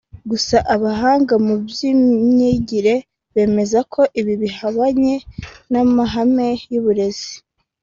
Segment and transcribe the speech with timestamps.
[0.29, 2.95] Gusa abahanga mu by’imyigire
[3.35, 5.15] bemeza ko ibi bihabanye
[5.71, 7.33] n’amahame y’uburezi